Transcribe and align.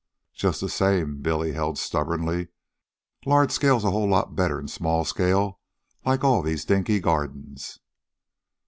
"Just 0.33 0.61
the 0.61 0.67
same," 0.67 1.21
Billy 1.21 1.51
held 1.53 1.77
stubbornly, 1.77 2.47
"large 3.23 3.51
scale's 3.51 3.83
a 3.83 3.91
whole 3.91 4.09
lot 4.09 4.35
better'n 4.35 4.67
small 4.67 5.05
scale 5.05 5.59
like 6.03 6.23
all 6.23 6.41
these 6.41 6.65
dinky 6.65 6.99
gardens." 6.99 7.77